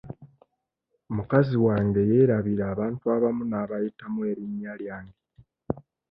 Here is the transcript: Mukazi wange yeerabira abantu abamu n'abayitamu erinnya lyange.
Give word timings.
Mukazi 1.15 1.55
wange 1.65 2.01
yeerabira 2.09 2.63
abantu 2.73 3.03
abamu 3.15 3.43
n'abayitamu 3.51 4.19
erinnya 4.31 4.73
lyange. 4.81 5.21